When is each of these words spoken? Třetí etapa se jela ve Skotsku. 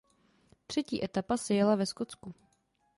Třetí 0.67 1.03
etapa 1.05 1.37
se 1.37 1.53
jela 1.53 1.75
ve 1.75 1.85
Skotsku. 1.85 2.33